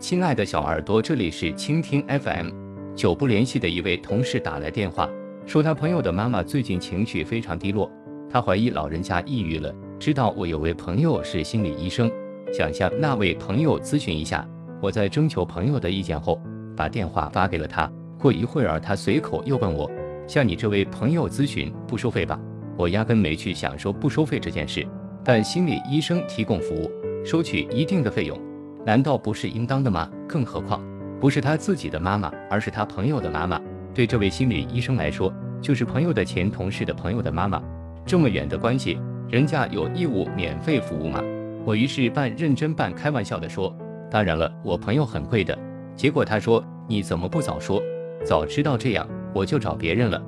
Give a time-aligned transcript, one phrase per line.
[0.00, 2.48] 亲爱的小耳朵，这里是倾听 FM。
[2.96, 5.06] 久不联系的一位同事打来电话，
[5.44, 7.88] 说他朋友的妈妈最近情绪非常低落，
[8.30, 9.70] 他怀疑老人家抑郁了。
[9.98, 12.10] 知道我有位朋友是心理医生，
[12.50, 14.48] 想向那位朋友咨询一下。
[14.80, 16.40] 我在征求朋友的意见后，
[16.74, 17.86] 把电话发给了他。
[18.18, 19.88] 过一会儿，他随口又问我
[20.26, 22.40] ：“向你这位朋友咨询不收费吧？”
[22.74, 24.86] 我压根没去想说不收费这件事，
[25.22, 26.90] 但心理医生提供服务，
[27.22, 28.49] 收取一定的费用。
[28.84, 30.10] 难道不是应当的吗？
[30.28, 30.80] 更何况
[31.20, 33.60] 不是他自己的妈妈，而是他朋友的妈妈。
[33.92, 37.62] 对这位心理医生来说，就是朋友的前同事的朋友的妈妈。
[38.06, 41.22] 这么远的关系，人家有义务免费服务吗？
[41.64, 43.76] 我于是半认真半开玩笑地说
[44.10, 45.56] ：“当然了，我朋友很贵的。”
[45.94, 47.82] 结果他说：“你怎么不早说？
[48.24, 50.22] 早知道这样，我就找别人了。”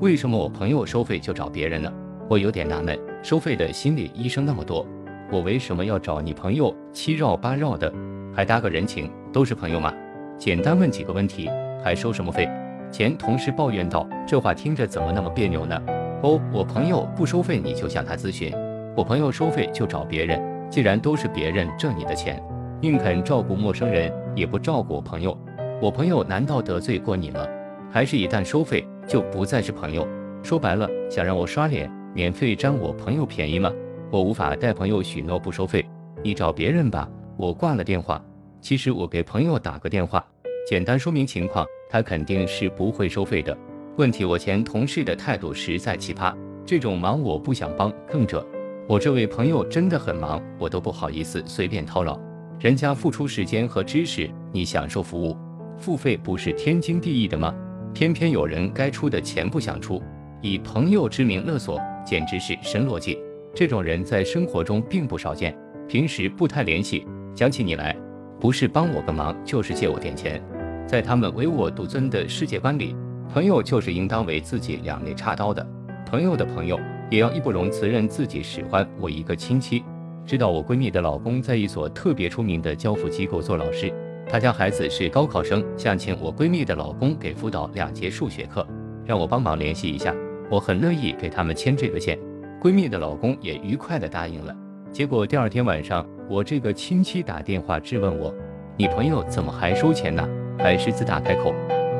[0.00, 1.92] 为什么我朋友收费就找别人呢？
[2.28, 4.84] 我有点纳闷，收费的心理医生那么多。
[5.30, 7.92] 我为什么要找你朋友七绕八绕的，
[8.34, 9.10] 还搭个人情？
[9.32, 9.92] 都是朋友吗，
[10.38, 11.50] 简单问几个问题，
[11.82, 12.48] 还收什么费？
[12.90, 15.80] 前同事抱怨道：“这话听着怎么那么别扭呢？”
[16.22, 18.52] 哦，我朋友不收费，你就向他咨询；
[18.96, 20.40] 我朋友收费就找别人。
[20.70, 22.42] 既然都是别人挣你的钱，
[22.80, 25.36] 宁肯照顾陌生人，也不照顾我朋友。
[25.82, 27.46] 我朋友难道得罪过你吗？
[27.90, 30.06] 还是一旦收费就不再是朋友？
[30.42, 33.72] 说白了，想让我刷脸，免费占我朋友便宜吗？
[34.10, 35.84] 我无法带朋友许诺不收费，
[36.22, 37.08] 你找别人吧。
[37.36, 38.22] 我挂了电话。
[38.60, 40.24] 其实我给朋友打个电话，
[40.66, 43.56] 简单说明情况，他肯定是不会收费的。
[43.98, 48.46] 问题我前同事的态度实在奇葩，这种忙我不想帮，更者
[48.88, 52.18] 我这位朋友真的很忙，我都不好意思随便叨扰。
[52.58, 55.36] 人家付出时间和知识，你享受服务，
[55.76, 57.54] 付费不是天经地义的吗？
[57.92, 60.02] 偏偏有人该出的钱不想出，
[60.40, 63.18] 以朋友之名勒索，简直是神逻辑。
[63.54, 67.96] 这种人在生活中并不少见，平时不太联系，想起你来，
[68.40, 70.42] 不是帮我个忙，就是借我点钱。
[70.88, 72.96] 在他们唯我独尊的世界观里，
[73.32, 75.64] 朋友就是应当为自己两肋插刀的。
[76.04, 79.84] 朋友的朋友也要义不容辞认自己使唤我一个亲戚。
[80.26, 83.92] 知道我闺蜜的老公在一所特别出名的教辅机构做老师，
[84.28, 88.66] 他家孩子是高考生，想请我闺蜜的老公给辅导两节数学课，
[89.06, 90.12] 让我帮忙联系一下。
[90.50, 92.18] 我很乐意给他们牵这个线。
[92.64, 94.56] 闺蜜的老公也愉快地答应了。
[94.90, 98.34] 结果第二天晚上，我这个亲戚打电话质问我
[98.78, 100.26] ：“你朋友怎么还收钱呢？
[100.58, 101.52] 还狮子大开口，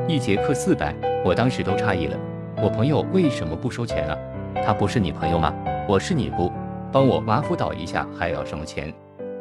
[0.07, 2.17] 一节课四百。”我当时都诧异了，
[2.63, 4.17] 我朋友为什么不收钱啊？
[4.65, 5.53] 他不是你朋友吗？
[5.87, 6.51] 我是你姑，
[6.91, 8.91] 帮我娃辅导一下还要什么钱？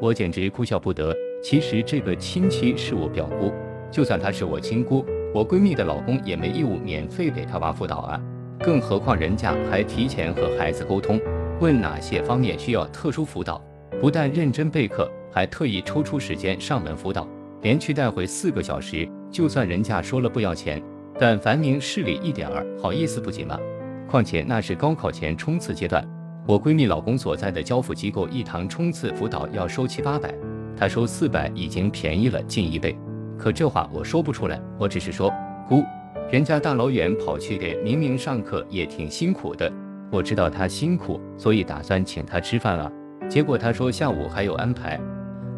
[0.03, 1.17] 我简直哭笑不得。
[1.43, 3.51] 其实这个亲戚是我表姑，
[3.91, 5.03] 就算她是我亲姑，
[5.33, 8.21] 我闺蜜的老公也没义务免费给她娃辅导啊。
[8.65, 11.21] 更何况人家还提前和孩子沟通，
[11.61, 13.63] 问哪些方面需要特殊辅导，
[14.01, 17.29] 不但认真备课，还特意抽出时间上门辅导，
[17.61, 19.07] 连去带回四个小时。
[19.31, 20.83] 就算人家说了不要钱，
[21.19, 23.59] 但凡明事理一点儿，好意思不紧吗？
[24.09, 26.03] 况且那是高考前冲刺阶段，
[26.47, 30.35] 我闺蜜老公所在的交付机构一堂冲刺辅导要收七八百，
[30.75, 32.97] 他收四百已经便宜了近一倍。
[33.39, 35.31] 可这话我说不出来，我只是说，
[35.69, 35.83] 姑。
[36.31, 39.71] 人家大老远跑去给明明上课也挺辛苦的，
[40.11, 42.91] 我知道他辛苦，所以打算请他吃饭啊。
[43.29, 44.99] 结果他说下午还有安排，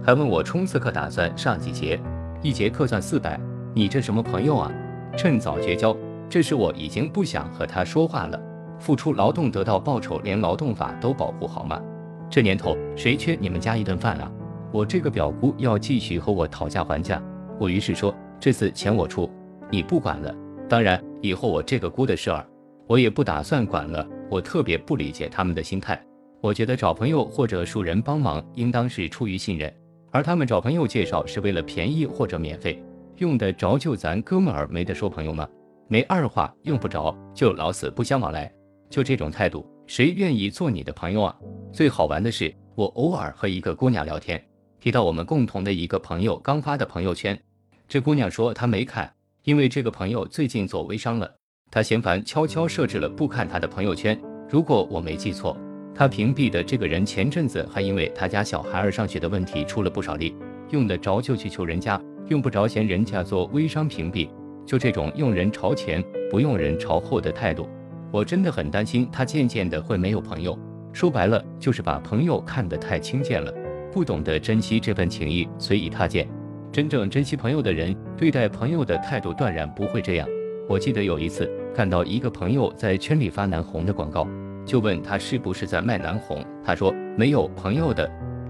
[0.05, 1.99] 还问我冲刺课打算上几节，
[2.43, 3.41] 一节课算四百，
[3.75, 4.71] 你这什么朋友啊？
[5.16, 5.97] 趁早绝交！
[6.28, 8.38] 这时我已经不想和他说话了。
[8.78, 11.81] 付出劳动得到报酬，连劳动法都保护好吗？
[12.28, 14.31] 这年头谁缺你们家一顿饭啊？
[14.72, 17.22] 我这个表姑要继续和我讨价还价，
[17.59, 19.31] 我于是说这次钱我出，
[19.71, 20.34] 你不管了。
[20.69, 22.44] 当然，以后我这个姑的事儿，
[22.88, 24.06] 我也不打算管了。
[24.28, 26.04] 我特别不理解他们的心态。
[26.41, 29.72] 我觉得找朋友或者熟人帮忙，应当是出于信任，
[30.10, 32.82] 而他们找朋友介绍是为了便宜或者免费，
[33.19, 35.49] 用得着就咱哥们儿没得说朋友吗？
[35.87, 38.53] 没二话，用不着就老死不相往来。
[38.91, 41.37] 就这种态度，谁愿意做你的朋友啊？
[41.72, 44.44] 最好玩的是，我偶尔和一个姑娘聊天，
[44.81, 47.40] 提到我们共同的一个朋友刚发的朋友圈，
[47.87, 49.12] 这姑娘说她没看。
[49.46, 51.31] 因为这个朋友最近做微商了，
[51.70, 54.20] 他嫌烦，悄悄设置了不看他的朋友圈。
[54.48, 55.56] 如果我没记错，
[55.94, 60.34] 他屏蔽的这个人前阵子还因为他家小孩儿上学的问题出了不少力，
[60.70, 64.28] 用得着就去求人家，用不着嫌人家做微商屏蔽。
[64.66, 67.69] 就这种用人朝前不用人朝后的态度，
[68.10, 70.58] 我真的很担心他渐渐的会没有朋友。
[70.92, 73.54] 说白了就是把朋友看得太轻贱了，
[73.92, 76.28] 不懂得珍惜这份情谊，随意他见。
[76.76, 80.28] 真正珍惜朋友的人，对待朋友的态度断然不会这样。
[80.69, 84.28] 我记得有一次看到一个朋友在圈里发南红的广告，
[84.67, 88.06] 就问他是不是在卖南红，他说没有朋友的，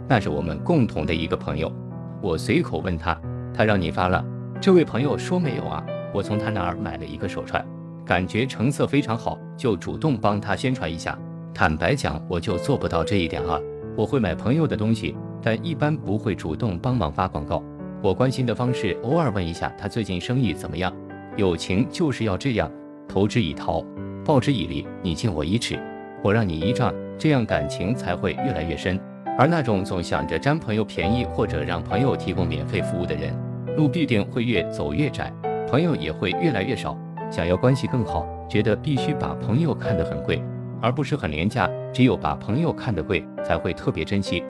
[0.08, 1.72] 那是我们共同的一个朋友。
[2.20, 3.16] 我随口问他，
[3.54, 4.24] 他让你发了。
[4.60, 7.64] 这位朋友说没有啊，我从他那儿买了一个手串，
[8.04, 11.16] 感觉成色非常好，就主动帮他宣传一下。
[11.54, 13.56] 坦白讲，我就做不到这一点啊。
[13.96, 17.62] 我会买朋友的东西，但一般不会主动帮忙发广告。
[18.06, 20.94] 我关心的方式，偶尔问一下他最近生意怎么样。
[21.34, 22.70] 友情就是要这样，
[23.08, 23.84] 投之以桃，
[24.24, 25.76] 报之以李，你敬我一尺，
[26.22, 28.96] 我让你一丈，这样感情才会越来越深。
[29.36, 33.36] 而那种总想着占朋友便宜或者让朋友提供免费服务的人，
[33.76, 35.32] 路必定会越走越窄，
[35.68, 36.96] 朋友也会越来越少。
[37.28, 40.40] 想要关系更好，觉得必须把朋友看得很贵。
[40.80, 44.44] 而不是很廉价，只有把朋友看得贵，才会特别珍惜。